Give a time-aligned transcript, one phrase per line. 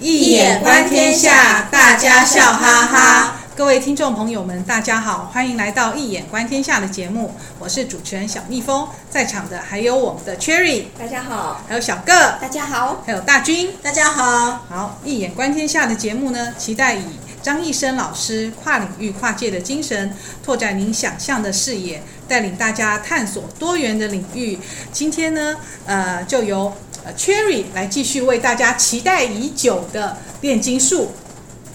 [0.00, 3.36] 易眼观天下，大家笑哈哈。
[3.54, 14.64] 各位听众朋友们，大家好，欢迎来到《一眼观天下》的节目，我是主持人小蜜蜂，在场的还有我们的 Cherry，大家好，还有小个，大家好，还有大军，大家好。
[14.68, 17.04] 好，《一眼观天下》的节目呢，期待以
[17.40, 20.12] 张艺生老师跨领域、跨界的精神，
[20.44, 24.58] 拓展您想象的视野，带领大家探索多元的领域。
[24.90, 25.56] 今天呢，
[25.86, 26.72] 呃，就由
[27.04, 31.12] 呃 Cherry 来继续为大家期待已久的炼金术。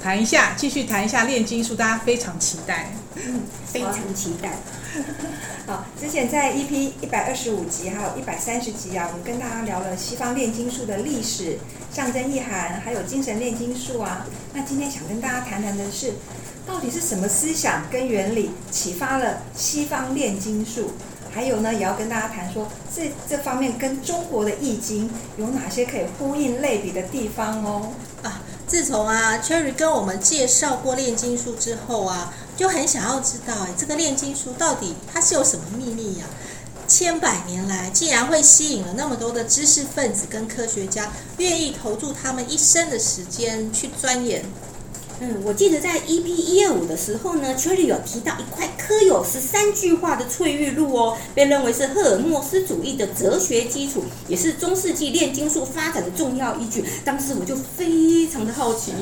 [0.02, 4.54] 谈一下，继续谈一下炼金术，大家非常期待，嗯，非常期待。
[5.68, 11.60] 好，之前在 EP 一百二十五集还有一百三十集啊，我们跟大家聊了西方炼金术的历史、
[11.94, 14.26] 象征意涵，还有精神炼金术啊。
[14.54, 16.14] 那今天想跟大家谈谈的是，
[16.66, 20.92] 到底是什么思想跟原理启发了西方炼金术？
[21.40, 27.94] 还有呢，也要跟大家谈说，这这方面跟中国的易经有哪些可以呼应类比的地方哦。
[28.24, 28.42] 啊。
[28.68, 36.26] 自从啊，Cherry 跟我们介绍过炼金术之后啊，就很想要知道，哎，这个炼金术到底它是有什么秘密呀？
[36.90, 44.44] 千百年来，竟然会吸引了那么多的知识分子跟科学家，愿意投注他们一生的时间去钻研。
[45.22, 56.86] 嗯，我记得在 EP 一二五的时候呢，Cherry 有提到一块刻有十三句话的翠玉录哦，被认为是赫尔墨斯主义的哲学基础，也是中世纪炼金术发展的重要依据。
[57.04, 58.94] 当时我就非常的好奇，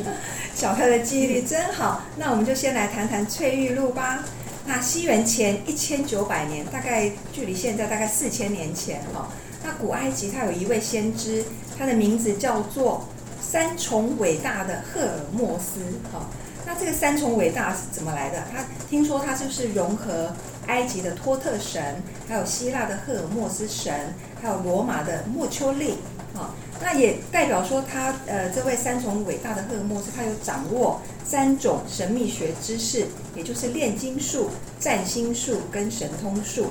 [0.56, 2.02] 小特的记忆力真好。
[2.18, 4.26] 那我们就先来谈谈翠玉录吧。
[4.66, 9.30] 那西元前一千九百年，大概距离现在大概四千年前哈。
[9.64, 11.44] 那古埃及它有一位先知，
[11.78, 13.08] 他的名字叫做。
[13.50, 15.80] 三重伟大的赫尔墨斯，
[16.12, 16.30] 好，
[16.66, 18.44] 那这个三重伟大是怎么来的？
[18.52, 20.34] 他听说他就是融合
[20.68, 25.94] 埃及的托特神，还有希腊的赫尔墨斯神，还有罗马的墨丘利，
[26.34, 36.68] 好，那也代表说他呃这位三重伟大的赫尔墨斯，他有掌握三种神秘学知识，也就是炼金术、占星术跟神通术。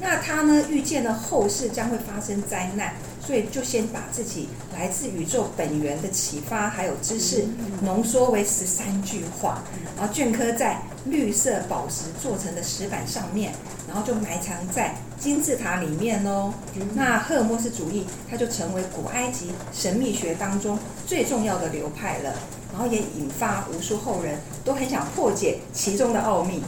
[0.00, 2.94] 那他呢预见了后世将会发生灾难。
[3.28, 7.44] 所以就先把自己来自宇宙本源的启发还有知识
[7.82, 9.62] 浓缩为十三句话，
[9.98, 13.52] 然后镌刻在绿色宝石做成的石板上面，
[13.86, 16.54] 然后就埋藏在金字塔里面哦。
[16.94, 22.32] 那赫尔墨斯主义它就成为古埃及神秘学当中最重要的流派了，
[22.72, 26.62] 然后也引发无数后人都很想破解其中的奥秘。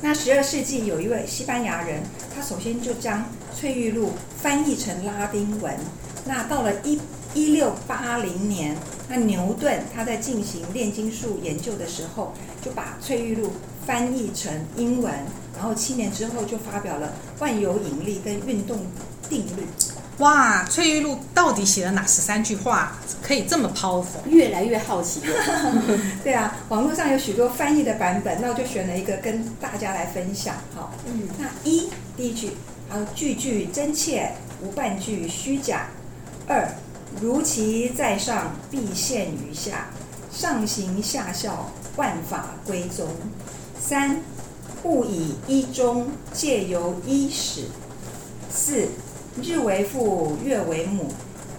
[0.00, 2.02] 那十二世纪有一位西班牙人，
[2.34, 3.24] 他首先就将
[3.62, 5.72] 翠玉露翻译成拉丁文。
[6.24, 6.98] 那到了一
[7.32, 8.76] 一六八零年，
[9.08, 13.52] 那牛顿他在进行炼金术研究的时候，就把翠玉露
[13.86, 15.14] 翻译成英文，
[15.54, 18.80] 然后七年之后就发表了万有引力跟运动
[19.30, 19.64] 定律。
[20.18, 24.28] 哇，翠玉露到底写了哪十三句话，可以这么 powerful？
[24.28, 25.36] 越来越好奇了。
[26.24, 30.56] 对啊，网络上有许多翻译的版本，那我就选了一个跟大家来分享。
[30.74, 32.50] 好，嗯，那一第一句，
[32.92, 34.30] 好，句句真切，
[34.62, 35.86] 无半句虚假。
[36.46, 36.68] 二，
[37.22, 39.88] 如其在上，必现于下，
[40.30, 43.08] 上行下效，万法归宗。
[43.80, 44.20] 三，
[44.82, 47.62] 物以一终，借由一始。
[48.50, 48.86] 四。
[49.42, 51.06] 日为父，月为母，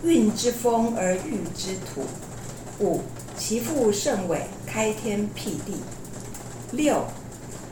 [0.03, 2.03] 运之风而育之土。
[2.79, 3.01] 五，
[3.35, 5.77] 其父甚伟，开天辟地。
[6.73, 7.03] 六，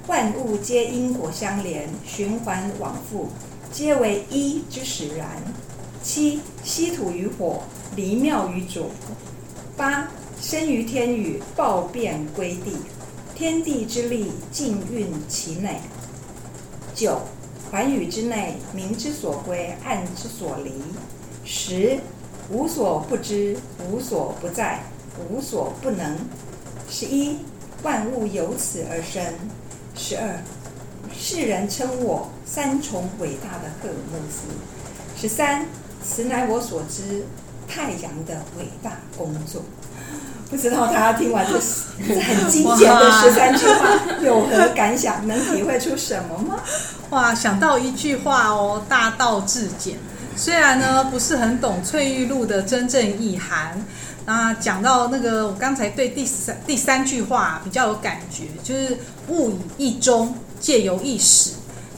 [0.07, 3.29] 万物皆因果相连，循环往复，
[3.71, 5.27] 皆为一之使然。
[6.03, 7.61] 七，稀土于火，
[7.95, 8.89] 离妙于浊。
[9.77, 10.07] 八，
[10.41, 12.77] 生于天宇，暴变归地，
[13.35, 15.79] 天地之力尽运其内。
[16.93, 17.21] 九。
[17.71, 20.73] 寰宇之内，明之所归，暗之所离。
[21.45, 21.97] 十，
[22.49, 23.57] 无所不知，
[23.87, 24.83] 无所不在，
[25.29, 26.17] 无所不能。
[26.89, 27.37] 十一，
[27.81, 29.23] 万物由此而生。
[29.95, 30.43] 十二，
[31.17, 34.43] 世人称我三重伟大的赫尔墨斯。
[35.19, 35.65] 十三，
[36.03, 37.25] 此乃我所知
[37.67, 39.63] 太阳的伟大工作。
[40.49, 41.53] 不知道大家听完这
[42.13, 43.87] 这很精简的十三句话
[44.21, 45.25] 有何感想？
[45.25, 46.59] 能体会出什么吗？
[47.11, 49.97] 哇，想到一句话哦，大道至简。
[50.35, 53.81] 虽然呢不是很懂翠玉录的真正意涵，
[54.25, 58.97] 那讲到那个我刚才对第三第三句话比较有感觉，就是
[59.29, 61.51] 物以一终，借由一始，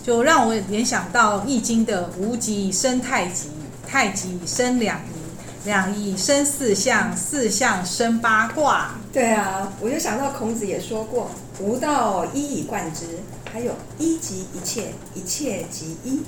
[0.04, 3.50] 就让我联想到易经的无极生太极，
[3.86, 5.24] 太极生两仪。
[5.65, 8.95] 两仪生四象，四象生八卦。
[9.13, 11.31] 对啊，我就想到孔子也说过
[11.62, 13.06] “吾道一以贯之”，
[13.50, 16.21] 还有一即一切，一切即一。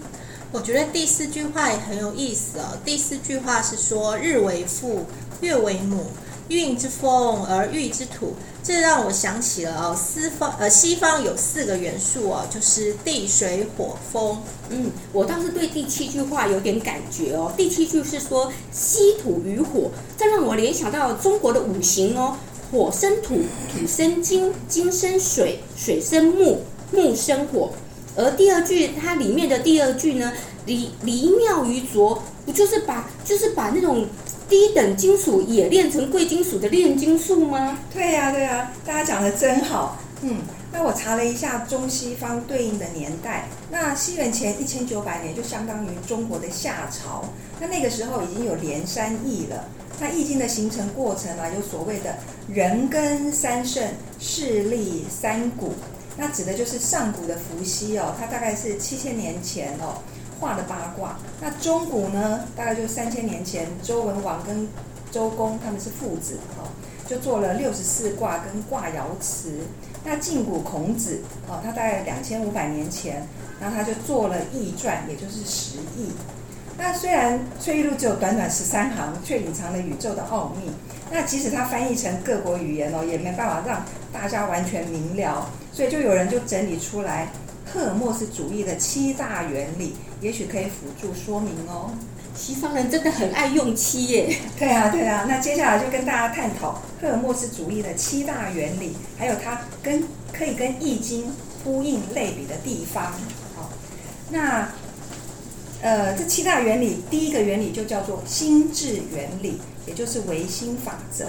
[0.53, 2.77] 我觉得第四句话也很有意思哦。
[2.85, 5.05] 第四句话是说“日为父，
[5.41, 6.05] 月为母，
[6.47, 8.35] 运之风而育之土，
[8.65, 14.41] 这让我想起了哦，西方呃西方有四个元素哦，就是地水火风。
[14.69, 17.53] 嗯，我倒是对第七句话有点感觉哦。
[17.55, 22.37] 第七句是说稀土与火，这让我联想到中国的五行哦，
[22.71, 23.35] 火生土，
[23.71, 27.71] 土生金，金生水，水生木，木生火。
[28.15, 30.33] 而第二句它里面的第二句呢，
[30.65, 34.07] 离离妙于拙，不就是把就是把那种。
[34.47, 37.79] 低等金属也炼成贵金属的炼金术吗？
[37.93, 39.97] 对呀、啊，对呀、大家讲得真好。
[40.21, 40.37] 嗯，
[40.71, 47.23] 那我查了一下中西方对应的年代，那西元前一千九百年就相当于中国的夏朝。
[47.59, 49.65] 那那个时候已经有连山易了。
[49.99, 52.15] 那易经的形成过程啊，有所谓的
[52.47, 53.83] 人根三圣，
[54.19, 55.73] 势利三古。
[56.17, 60.01] 那指的就是上古的伏羲哦，它大概是七千年前哦。
[60.39, 62.41] 画的八卦，那中古呢？
[62.55, 64.67] 大概就三千年前，周文王跟
[65.11, 66.67] 周公他们是父子哦，
[67.07, 69.59] 就做了六十四卦跟卦爻辞。
[70.03, 73.27] 那晋古孔子哦，他大概两千五百年前，
[73.59, 76.11] 然后他就做了易传，也就是十易。
[76.77, 80.71] 那虽然《翠玉录》只有短短十三行，却隐藏了宇宙的奥秘。
[81.09, 85.49] 那即使它翻译成各国语言哦，也没办法让大家完全明了。
[85.71, 87.29] 所以就有人就整理出来。
[87.75, 91.91] 赫尔墨斯主义的七大原理，也许可以辅助说明哦。
[92.33, 94.37] 西方人真的很爱用七耶。
[94.57, 95.25] 对啊，对啊。
[95.27, 101.23] 那接下来就跟大家探讨赫尔墨斯主义的七大原理，还有它跟可以跟《易经》
[101.65, 103.11] 呼应类比的地方。
[103.57, 103.69] 好，
[104.29, 104.69] 那
[105.81, 111.25] 呃，这七大原理，第一个原理就叫做心智原理，也就是唯心法则。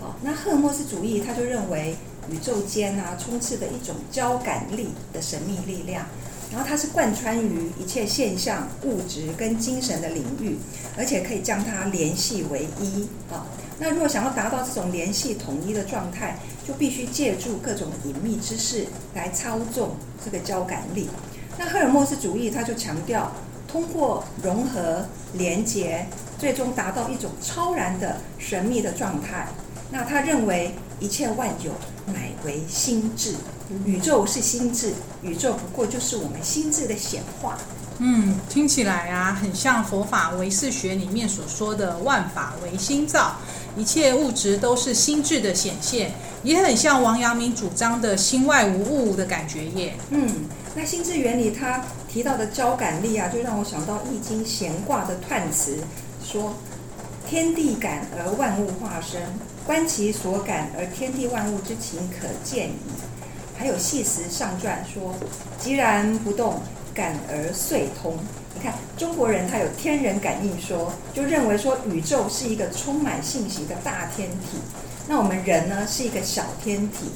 [0.00, 1.94] 好，那赫尔墨斯主义他就认为。
[2.30, 6.06] 宇宙间啊，充斥的一种交感力的神秘力量，
[6.50, 10.56] 然后它是贯穿于一切现象、物质跟精神的领域，
[10.96, 13.46] 而且可以将它联系为一啊。
[13.78, 21.08] 那如果想要达到这种联系统一的状态，就必须借助各种隐秘之事来操纵这个交感力。
[21.58, 23.32] 那赫尔墨斯主义他就强调，
[23.66, 25.04] 通过融合
[25.34, 26.06] 连结，
[26.38, 29.48] 最终达到一种超然的神秘的状态。
[29.90, 31.72] 那他认为一切万有。
[32.06, 33.34] 乃为心智，
[33.84, 37.58] 宇宙是心智，宇宙不过就是我们心智的显化。
[37.98, 43.36] 嗯，听起来啊，很像佛法唯识学里面所说的“万法唯心造”，
[43.76, 46.12] 一切物质都是心智的显现，
[46.42, 49.94] 也很像王阳明主张的“心外无物”的感觉耶。
[50.10, 50.28] 嗯，
[50.74, 55.76] 那心智原理他提到的交感力啊，就让我想到《易经》闲卦的断词，
[56.24, 56.54] 说
[57.28, 59.20] ：“天地感而万物化生。”
[59.66, 62.76] 观其所感，而天地万物之情可见矣。
[63.56, 65.14] 还有系辞上传说
[65.62, 66.60] ：“寂然不动，
[66.92, 68.16] 感而遂通。”
[68.54, 74.58] 你看中国人他有天人感应说，就认为说宇宙是一个充满信息的大天体，
[75.08, 77.12] 那我们人呢是一个小天体，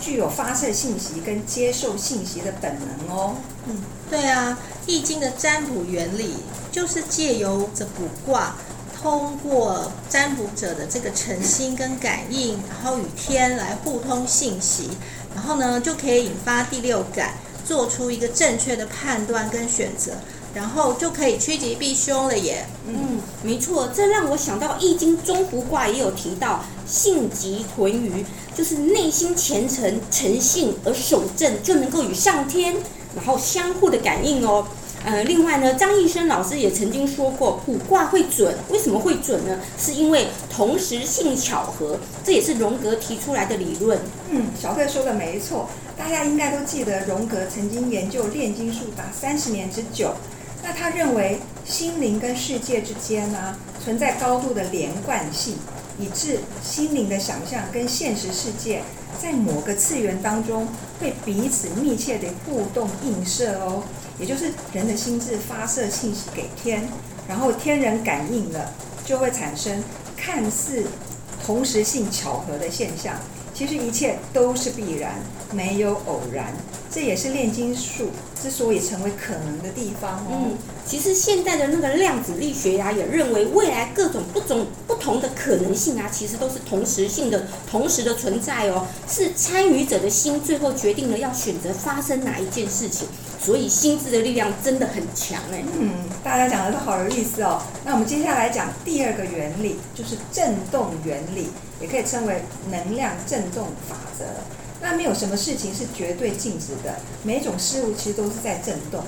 [0.00, 3.36] 具有发射信息跟接受信息的本能哦。
[3.66, 4.58] 嗯，对啊，
[4.90, 6.34] 《易经》的占卜原理
[6.72, 8.56] 就是借由这卜卦。
[9.00, 14.90] 通过占卜者的这个诚心跟感应，然后与天来互通信息，
[15.34, 20.12] 然后呢就可以引发第六感，做出一个正确的判断跟选择，
[20.52, 22.66] 然后就可以趋吉避凶了耶。
[22.86, 32.76] 嗯，没错，这让我想到《易经》中孚卦也有提到“信吉屯于”，就是内心虔诚、诚信而守正，就能够与上天
[33.16, 34.66] 然后相互的感应哦。
[35.02, 39.58] 呃，另外呢，张易生老师也曾经说过，卜卦会准，为什么会准呢？
[39.78, 43.98] 是因为同时性巧合，这也是荣格提出来的理论。
[44.30, 50.14] 嗯，小慧说的没错，大家应该都记得，荣格曾经研究炼金术达三十年之久。
[50.62, 55.54] 那他认为心灵跟世界之间呢、存在高度的连贯性，
[55.98, 58.82] 以致心灵的想象跟现实世界
[59.18, 60.68] 在某个次元当中
[61.00, 63.82] 会彼此密切的互动映射哦。
[64.20, 66.86] 也就是人的心智发射信息给天，
[67.26, 68.72] 然后天人感应了，
[69.04, 69.82] 就会产生
[70.16, 70.84] 看似
[71.44, 73.14] 同时性巧合的现象。
[73.54, 75.22] 其实一切都是必然，
[75.52, 76.54] 没有偶然。
[76.92, 78.10] 这也是炼金术
[78.40, 80.26] 之所以成为可能的地方。
[80.30, 88.86] 嗯，其实现在的那个量子力学呀、啊，也认为未来各种不种不同的可能性啊，其实都是同时性的、同时的存在哦。
[89.06, 93.06] 是参与者的心最后决定了要选择发生哪一件事情。
[93.42, 95.64] 所以心智的力量真的很强哎。
[95.78, 95.90] 嗯，
[96.22, 97.62] 大家讲的都好有意思哦。
[97.84, 101.48] 那我们接下来讲第二个原理，就是振动原理，
[101.80, 104.24] 也可以称为能量振动法则。
[104.82, 109.02] 那没有什么事情是绝对静止的，每种事物其实都是在振动。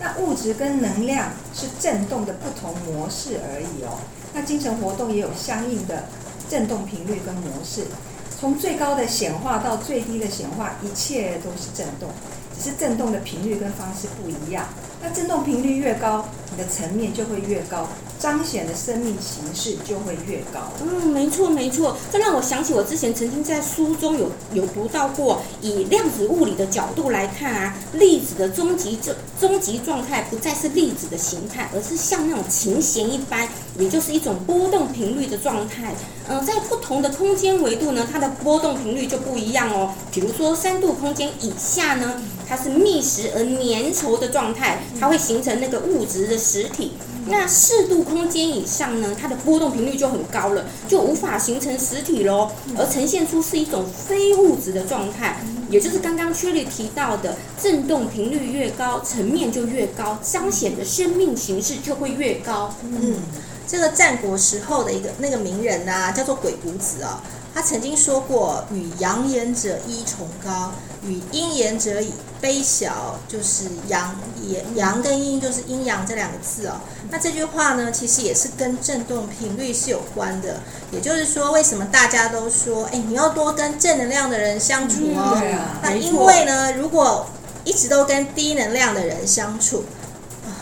[0.00, 3.98] 那物质跟能量是振动的不同模式而已哦。
[4.34, 6.04] 那精神活动也有相应的
[6.50, 7.84] 振动频率跟模式。
[8.38, 12.10] 从最高的显化到最低的显化，一切都是振动，
[12.56, 14.64] 只是振动的频率跟方式不一样。
[15.02, 17.86] 那振动频率越高，你的层面就会越高。
[18.24, 20.72] 彰显的生命形式就会越高。
[20.82, 33.46] 嗯，没错没错，这让我想起我之前曾经在书中有有读到过，以量子物理的角度来看啊，粒子的终极终终极状态不再是粒子的形态，而是像那种琴弦一般，
[33.78, 35.94] 也就是一种波动频率的状态。
[36.26, 39.92] 嗯、在不同的空间维度呢，它的波动频率就不一样哦。
[40.10, 46.92] 比如说三度空间以下呢，它是密实而粘稠的状态，它会形成那个物质的实体。
[47.26, 55.38] 那四度空间以上呢，它的波动频率就很高了，就无法形成实体喽，而呈现出是一种非物质的状态，
[55.70, 62.74] 也就是刚刚 Cherry 提到的，振动频率越高，层面就越高，彰显的生命形式就会越高。
[62.82, 63.16] 嗯，
[63.66, 67.43] 这个战国时候的一个那个名人呐、啊，叫做鬼谷子啊、哦。
[67.54, 70.72] 他曾经说过：“与阳言者依崇高，
[71.04, 76.80] 与阴言者以卑小。”就是阳也阳跟阴就是阴阳这两个字哦。
[77.10, 80.60] 那这句话呢，其实也是跟振动频率是有关的。
[80.90, 85.40] 也就是说，为什么大家都说：“哎，你要多跟正能量的人相处哦。
[85.40, 87.24] 嗯”啊、那因为呢，如果
[87.64, 89.84] 一直都跟低能量的人相处，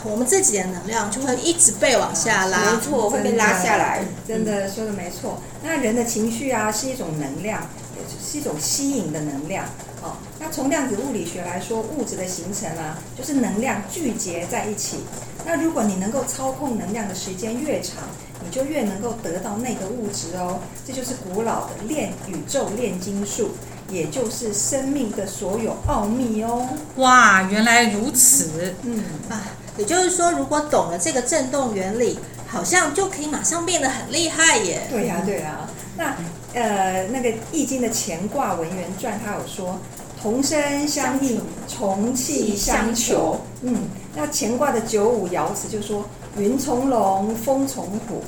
[0.05, 4.03] 我们自己的能量就会一直被往下拉，没错，会被拉下来。
[4.27, 5.39] 真的说的没错。
[5.63, 7.61] 那人的情绪啊，是一种能量，
[7.95, 9.65] 也是一种吸引的能量。
[10.01, 14.97] 哦，那从量子物理学来说，物质的形成啊，就是能量聚集在一起。
[15.45, 18.03] 那如果你能够操控能量的时间越长，
[18.43, 20.59] 你就越能够得到那个物质哦。
[20.85, 23.51] 这就是古老的炼宇宙炼金术，
[23.89, 26.67] 也就是生命的所有奥秘哦。
[26.97, 28.75] 哇，原来如此。
[28.83, 29.41] 嗯啊。
[29.77, 34.81] 也就是说，如果懂了这个振动原理，好像就可以马上变得很厉害耶。
[34.89, 35.69] 对呀、啊，对呀、啊。
[35.95, 36.15] 那
[36.53, 39.79] 呃，那个《易经》的乾卦文言传，它有说
[40.21, 43.39] 同声相应，从气相求。
[43.61, 43.75] 嗯，
[44.15, 46.05] 那乾卦的九五爻辞就说
[46.37, 48.23] 云从龙，风从虎，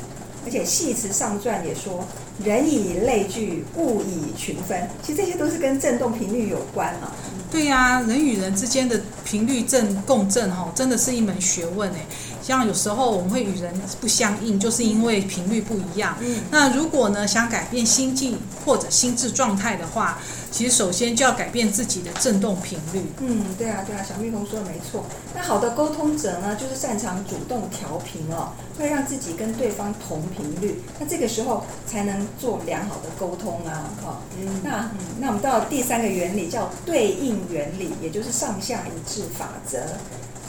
[0.46, 2.04] 而且系辞上传也说
[2.44, 4.88] 人以类聚，物以群分。
[5.04, 7.14] 其实这些都是跟振动频率有关啊。
[7.52, 12.06] 对呀、啊，人与人之间的频率正共振哈，真的是一门学问哎。
[12.42, 16.16] 像有时候我们会与人不相应，就是因为频率不一样。
[16.22, 20.20] 嗯，那如果呢想改变心境或者心智状态的话，
[20.56, 23.04] 其实首先就要改变自己的振动频率。
[23.20, 25.04] 嗯，对啊，对啊，小蜜蜂说的没错。
[25.36, 30.82] 那好的沟通者呢，就是擅长主动调频哦，会让自己跟对方同频率。
[30.98, 33.84] 那这个时候才能做良好的沟通啊。
[34.02, 39.80] 哈，嗯，那嗯，那我们到第三个原理叫对应原理，也就是上下一致法则。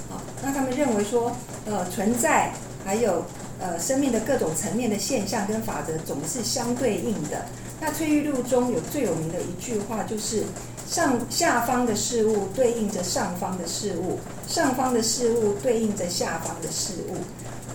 [0.09, 1.33] 好，那他们认为说，
[1.67, 2.53] 呃，存在
[2.85, 3.25] 还有
[3.59, 7.45] 呃生命的各种层面的现象跟法则总是相对应的。
[7.81, 10.45] 那翠玉录中有最有名的一句话，就是
[10.89, 14.19] 上下方的事物对应着上方的事物，
[14.49, 17.17] 上方的事物对应着下方的事物。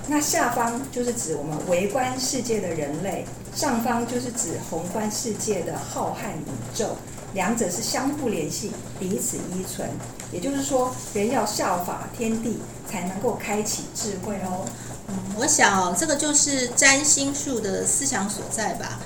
[0.07, 6.97] 那下方就是指我们微观世界的人类，上方就是指宏观世界的浩瀚宇宙。
[7.33, 9.87] 两者是相互联系，彼此依存。
[10.33, 12.57] 也就是说，人要效法天地，
[12.89, 14.65] 才能够开启智慧哦。
[15.07, 18.99] 嗯，我想这个就是占星术的思想所在吧。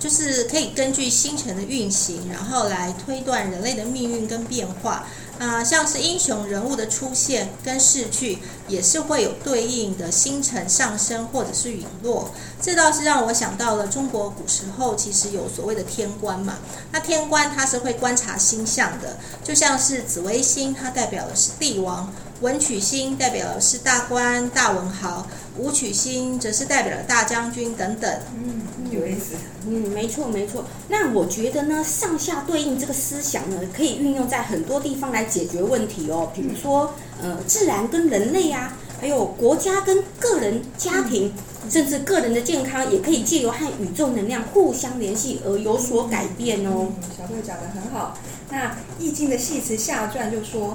[0.00, 5.06] 就是可以根据星辰的运行，然后来推断人类的命运跟变化。
[5.38, 12.30] 啊、像是英雄人物的出现跟逝去，也是会有对应的星辰上升或者是陨落。
[12.60, 16.58] 这倒是让我想到了中国古时候其实有所谓的天官嘛。
[16.92, 25.26] 那天官他是会观察星象的，就像是紫微星，它代表的是帝王；文曲星代表的是大官、大文豪；
[25.58, 28.10] 武曲星则是代表了大将军等等。
[28.34, 29.34] 嗯，有意思。
[29.66, 30.64] 嗯，没错没错。
[30.88, 36.30] 那我觉得呢，上下对应这个思想呢，可以运用在很多地方来解决问题哦。
[36.34, 36.92] 比如说，
[37.22, 41.32] 呃，自然跟人类啊，还有国家跟个人、家庭。
[41.68, 46.88] 甚至个人的健康也可以借由和宇宙能量互相联系而有所改变哦。
[46.88, 48.16] 嗯、小慧讲的很好。
[48.50, 48.68] 那
[48.98, 50.74] 《易经》的系辞下传就说：“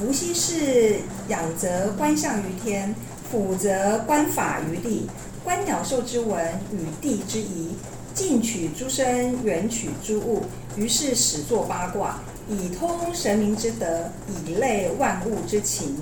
[0.00, 0.96] 伏羲氏
[1.28, 2.94] 仰则观象于天，
[3.30, 5.06] 俯则观法于地，
[5.44, 6.42] 观鸟兽之文
[6.72, 7.74] 与地之宜，
[8.14, 10.42] 近取诸生，远取诸物，
[10.74, 15.94] 于是始作八卦，以通神明之德，以类万物之情。”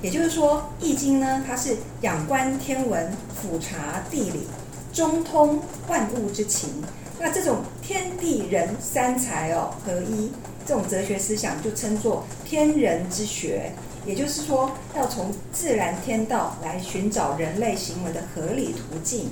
[0.00, 4.46] 也就是说，《易经》呢，它是仰观天文，俯察地理，
[4.92, 5.58] 中通
[5.88, 6.70] 万物之情。
[7.18, 10.30] 那这种天地人三才哦合一，
[10.66, 13.72] 这种哲学思想就称作天人之学。
[14.04, 19.30] 也就是说，要从自然天道来寻找人类行为的合理途径。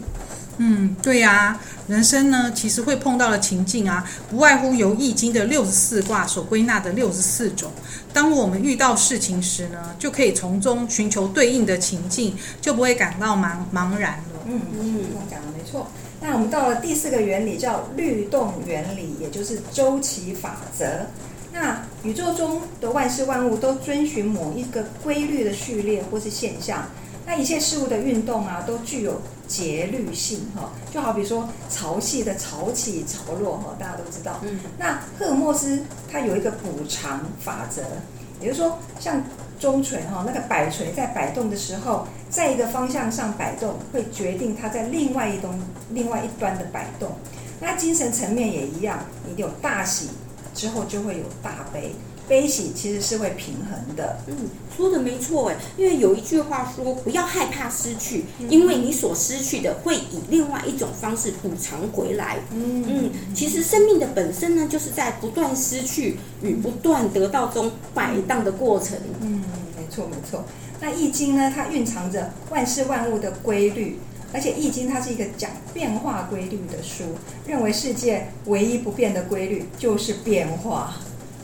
[0.59, 7.73] 嗯，对呀、啊，人生呢，其实会碰到的情境啊，不外乎由《易经》的六十四卦所归纳的六十四种。
[8.13, 14.41] 当我们遇到事情时呢，就可以从中寻求对应的情境，就不会感到茫茫然了。
[14.47, 15.89] 嗯嗯，讲的没错。
[16.31, 20.87] 那我们到了第四个原理，叫律动原理，也就是周期法则。
[21.53, 26.87] 那宇宙中的万事万物都遵循某一个规律的序列或是现象。
[27.27, 30.71] 那一切事物的运动啊，都具有节律性哈。
[30.95, 34.39] 就好比说潮汐的潮起潮落哈，大家都知道。
[34.45, 34.61] 嗯。
[34.79, 37.83] 那赫尔墨斯他有一个补偿法则，
[38.41, 39.21] 也就是说，像
[39.61, 45.57] 中锤哈，那个摆锤在摆动的时候，在一个方向上摆动，会决定它在另外一端
[45.91, 47.11] 另外一端的摆动。
[47.61, 50.09] 那精神层面也一样，你有大喜
[50.55, 51.95] 之后就会有大悲。
[52.31, 54.21] 悲喜其实是会平衡的。
[54.29, 62.39] 嗯，说的没错哎，因为有一句话说，不要害怕失去，因为你所失去的会以另外一种方式补偿回来。
[62.53, 68.97] 嗯嗯，其实生命的本身呢，就是在不断失去与不断得到中摆荡的过程。
[69.21, 69.43] 嗯，
[69.77, 70.45] 没错没错。
[70.81, 73.99] 那《易经》呢，它蕴藏着万事万物的规律，
[74.33, 77.05] 而且《易经》它是一个讲变化规律的书，
[77.45, 80.95] 认为世界唯一不变的规律就是变化。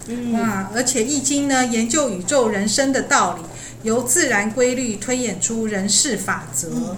[0.09, 3.43] 嗯啊，而且《易经》呢，研究宇宙人生的道理，
[3.83, 6.69] 由自然规律推演出人事法则。
[6.73, 6.97] 嗯、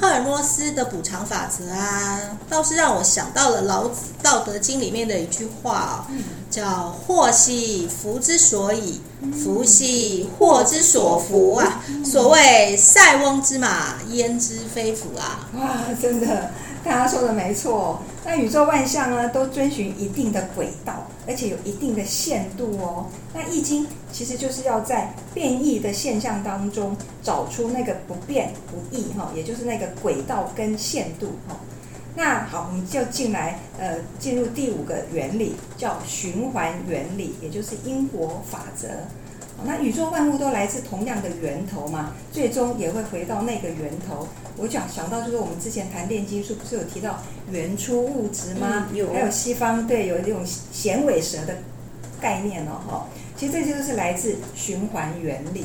[0.00, 6.14] 赫尔墨斯的补偿法则啊，倒是让我想到了老子《道德经》里面的一句话，哦、
[6.50, 9.00] 叫“祸兮福之所以，
[9.32, 11.82] 福兮祸之所伏”啊。
[11.88, 15.48] 嗯、所谓“塞翁之马，焉知非福”啊。
[15.58, 16.50] 哇，真的。
[16.84, 23.06] 大家说的没错，那宇宙万象呢，都遵循一定的轨道，而且有一定的限度哦。
[23.32, 31.56] 那易经其实就是要在变异的现象当中找出那个不变不易哈，也就是那个轨道跟限度哈。
[32.16, 38.88] 那好，我们就进来呃，进入第五个原理，叫循环原理，也就是因果法则。
[39.64, 44.28] 那宇宙万物都来自同样的源头嘛，最终也会回到那个源头。
[44.56, 47.18] 我讲想到就是我们之前谈炼金术，不是有提到
[47.50, 48.88] 原初物质吗？
[48.90, 49.12] 嗯、有。
[49.12, 50.42] 还有西方对有这种
[50.72, 51.56] 响尾蛇的
[52.20, 53.06] 概念哦，哈。
[53.36, 55.62] 其实这就是来自循环原理。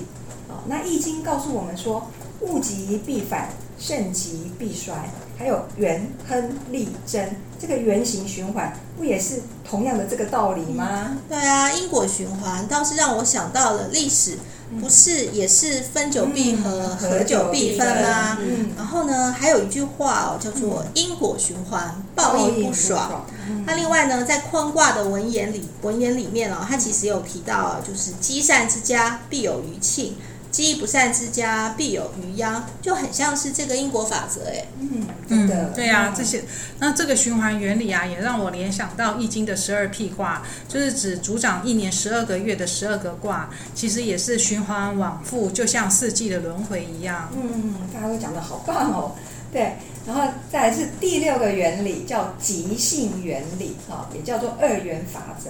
[0.49, 2.07] 啊，那易经告诉我们说，
[2.41, 4.93] 物极必反，盛极必衰。
[5.41, 10.87] 还有元亨利贞，这个圆形循环不也是同样的这个道理吗？
[11.09, 14.37] 嗯、对啊，因果循环倒是让我想到了历史，
[14.79, 18.37] 不是也是分久必合，嗯、合久必分吗？
[18.39, 23.25] 嗯、然后呢，还有一句话哦，叫做因果循环，报应不爽。
[23.65, 30.15] 那另外呢，在坤卦的文言里，文言里面哦，它其实有提到，就是积善之家必有余庆。
[30.51, 34.67] 积不善之家必有余殃，就很像是这个因果法则哎。
[34.79, 36.43] 嗯，真的，对啊，这些
[36.79, 47.31] 那这个循环原理啊，也让我联想到《易经》的十二辟卦，就是指主掌一年十二个月的十二个卦，其实也是循环往复，就像四季的轮回一样。
[47.33, 49.15] 嗯，大家都讲的好棒哦。
[49.53, 49.75] 对，
[50.07, 55.49] 然后再来是第六个原理，叫极性原理，哈，也叫做二元法则。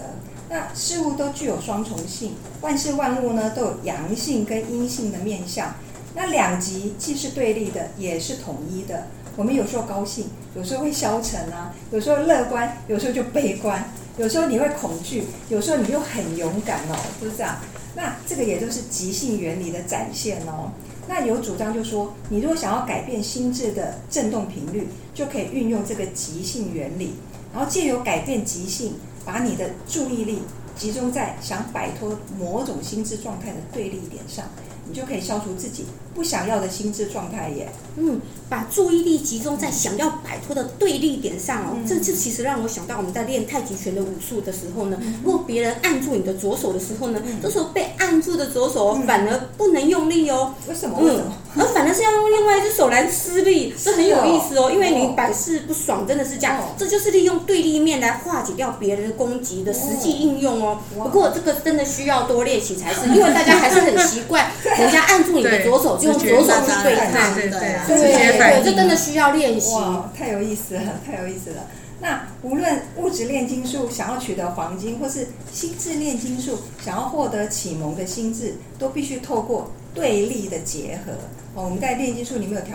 [0.51, 5.73] 那事物都具有双重性，万事万物呢都有阳性跟阴性的面相。
[6.13, 9.07] 那两极既是对立的，也是统一的。
[9.37, 13.79] 我们有时候高兴，有时候会消沉啊；有时候乐观，有时候就悲观；
[14.17, 17.55] 有时候你会恐惧，有时候你又很勇敢哦，是不是这样？
[17.95, 20.73] 那这个也就是极性原理的展现哦。
[21.07, 27.13] 那有主张就说，你如果想要改变心智的振动频率，就可以运用这个极性原理，
[27.53, 28.95] 然后借由改变即兴。
[29.25, 30.39] 把你的注意力
[30.75, 34.45] 集中在想摆脱某种心智状态的对立点上。
[34.87, 37.71] 你就可以消除自己不想要的心智状态耶。
[37.97, 41.73] 嗯，把注意力集中在想要摆脱的对立点上哦。
[41.75, 50.53] 嗯、这这其实让我想到我们在练太极拳的武术的时候呢，嗯、如果别人按住你的左手的时候呢，嗯、这时候被按住的左手反而不能用力哦。
[50.69, 50.97] 为什么？
[50.99, 51.33] 为什么？
[51.57, 54.71] 而反而是要用另外一只手来施力， 这很有意思哦。
[54.71, 56.63] 因为你百试不爽，真的是这样。
[56.77, 60.79] 这就是利用对立面来化解掉别人的攻击的实际应用哦。
[60.95, 64.49] 不过这个真的需要多练习才是，因为大家还是很习惯。
[64.79, 69.73] 人家按住你的左手，就用左手去对抗，对对对，对，这真的需要练习。
[69.75, 71.67] 哇，太有意思了，太有意思了。
[71.99, 81.11] 那无论物质炼金术想要取得黄金，或是心智炼金术想要获得启蒙的心智，都必须透过对立的结合。
[81.53, 82.71] 哦，我们在炼金术里面有提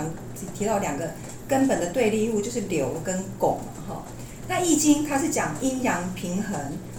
[0.57, 1.11] 提到两个
[1.49, 3.57] 根本的对立物，就是流跟汞。
[3.89, 4.03] 哈，
[4.49, 6.59] 那易经它是讲阴阳平衡，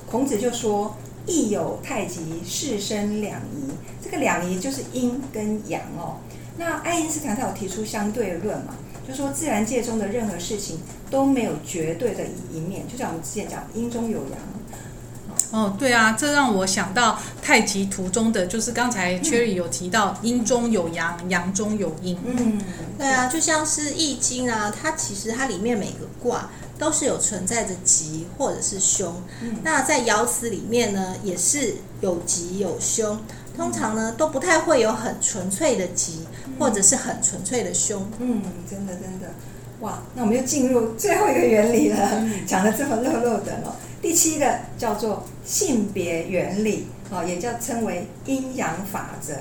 [0.10, 0.96] 孔子就说。
[1.30, 3.70] 易有太极，是生两仪。
[4.08, 6.16] 这个两仪就是阴跟阳哦。
[6.58, 8.74] 那爱因斯坦他有提出相对论嘛，
[9.06, 10.80] 就说自然界中的任何事情
[11.12, 14.40] 都没有绝对的一面，就像我们之前讲阴中有阳。
[15.52, 22.18] 哦，对啊，这让我想到太极图中的，就是刚才 Cherry 有提到阴中有阳，阳中有阴。
[22.26, 22.62] 嗯，
[22.98, 29.22] 对啊，就像是易经啊，它其实它里面每个卦都是有存在着吉或者是凶。
[29.42, 33.18] 嗯，那在爻辞里面呢，也是有吉有凶，
[33.58, 36.28] 通常呢都不太会有很纯粹的吉，
[36.60, 38.08] 或者是很纯粹的凶。
[38.20, 39.28] 嗯，真的真的，
[39.82, 43.76] 哇，那我们就进入最后一个原理了，讲的这么肉肉的哦。
[44.02, 49.34] 第七个叫做性别原理，哦，也叫称为阴阳法则。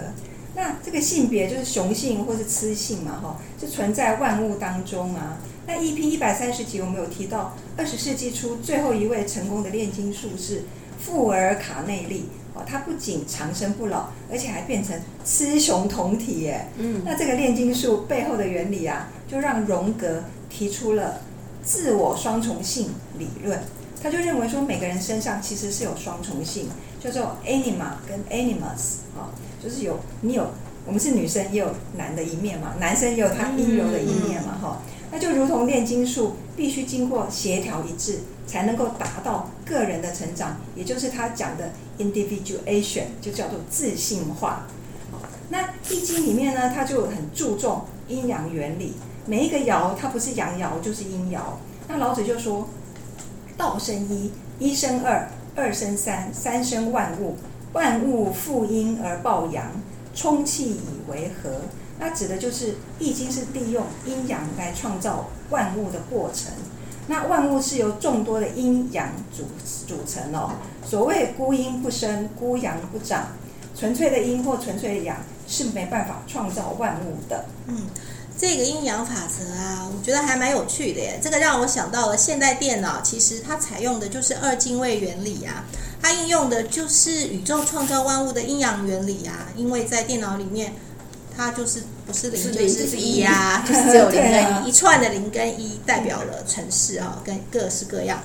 [0.54, 5.36] 那这个性别就是雄性或是雌性嘛，哈，是存在万物当中啊。
[5.66, 10.62] 那 EP 一百三十集我们有提到，二十世纪初最后一位成功的炼金术士
[10.98, 16.66] 富尔卡内利，哦，他不仅长生不老，而且还变成雌雄同体耶。
[16.78, 21.20] 嗯，那这个炼金术背后的原理啊，就让荣格提出了
[21.62, 22.88] 自我双重性
[23.18, 23.60] 理论。
[24.02, 26.68] 他就认为说，每个人身上其实是有双重性，
[27.02, 30.46] 叫做 anima 跟 animus 啊，就是有你有，
[30.86, 44.66] 我们是女生也有男的一面嘛，男生也有他阴柔的一面嘛，哈，那就如同炼金术必须经过协调一致，才能够达到个人的成长，也就是他讲的 individuation，就叫做自性化。
[45.48, 48.94] 那易经里面呢，它就很注重阴阳原理，
[49.26, 51.40] 每一个爻它不是阳爻就是阴爻，
[51.88, 52.68] 那老子就说。
[53.58, 57.38] 道生一，一生二，二生三，三生万物。
[57.72, 59.64] 万物负阴而抱阳，
[60.14, 61.62] 充气以为和。
[61.98, 66.52] 那指的就是《易经》是利用阴阳来创造万物的过程。
[67.06, 69.44] 那万物是由众多的阴阳组
[69.86, 70.52] 组成哦。
[70.84, 73.28] 所谓孤阴不生，孤阳不长。
[73.78, 77.44] 纯粹的阴或纯粹的阳是没办法创造万物的。
[77.66, 77.86] 嗯。
[78.38, 81.18] 这个阴阳法则啊，我觉得还蛮有趣的耶。
[81.22, 85.64] 这个让我想到了现代电脑，其实它采用的就是二进位原理啊，
[86.02, 89.48] 它应用的就是宇宙创造万物的阴阳原理啊。
[89.56, 90.74] 因为在电脑里面，
[91.34, 98.22] 它就是不是零就是一啊， 就是只有零跟一，啊、一串的零跟一代表了城市啊，跟各式各样。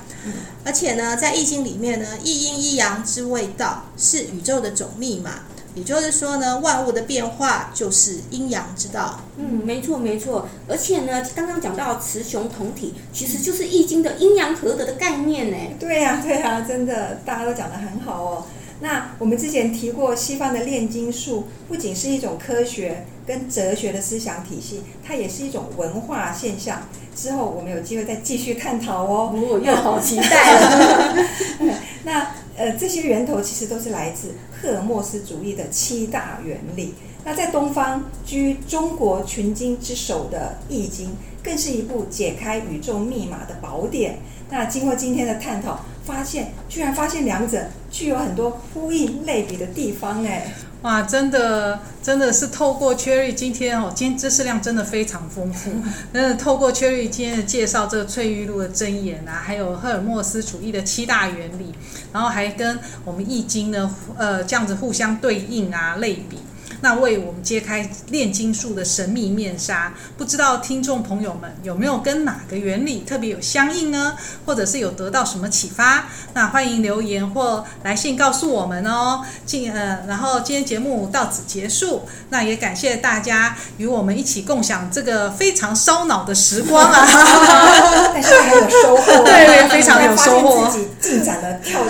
[0.64, 5.40] 而且呢，在易经里面呢，一阴一阳之谓道，是宇宙的总密码。
[5.74, 9.18] 也就是说呢，万物的变化就是阴阳之道。
[9.38, 10.46] 嗯，没错没错。
[10.68, 15.56] 而且呢，刚刚讲到雌雄同体，其实就是易经的阴阳合德的概念呢。
[15.80, 18.44] 对呀、啊、对呀、啊，真的，大家都讲得很好哦。
[18.82, 26.82] 那我们之前提过，西方的炼金术不仅是一种科学跟哲学的思想体系，它也是一种文化现象。
[27.16, 29.32] 之后我们有机会再继续探讨哦。
[29.34, 31.26] 我又好期待了。
[32.04, 32.34] 那。
[32.54, 36.92] 呃，这些源头其实都是来自赫尔墨斯主义的七大原理。
[37.24, 41.08] 那在东方居中国群经之首的《易经》，
[41.42, 44.18] 更是一部解开宇宙密码的宝典。
[44.50, 50.52] 那经过今天的探讨，发现居然发现两者具有很多呼应类比的地方，哎。
[50.82, 55.70] 哇，真的真的是透过 Cherry 今天哦，今天知识量真的非常丰富。
[56.12, 61.72] 真的透过 Cherry 今天的介绍，这个翠玉露的真言啊，还有赫尔墨斯主义的七大原理，
[62.12, 66.38] 然后还跟我们易经呢，呃，这样子互相对应啊，类比。
[66.82, 74.14] 那为我们揭开炼金术的神秘面纱，不知道听众朋友们有没有跟哪个原理特别有相应呢？
[74.44, 76.08] 或者是有得到什么启发？
[76.34, 79.24] 那欢迎留言或来信告诉我们哦。
[79.46, 87.06] 今呃，然后今天节目到此结束，那也感谢大家与我们一起共享这个非常烧脑的时光啊！
[88.12, 91.80] 但是还有收获，对，非常有收获，自己进展的跳。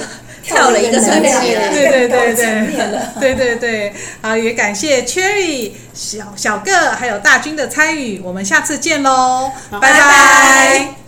[0.43, 1.39] 跳了一个层面，
[1.73, 9.51] 对对对对，对对对，好，也感谢 Cherry 小小个还有大军的参与，我们下次见喽。
[9.71, 11.02] 拜拜。